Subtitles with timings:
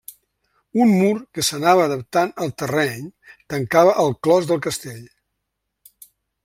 [0.85, 3.05] Un mur que s'anava adaptant al terreny
[3.55, 5.07] tancava el clos del castell.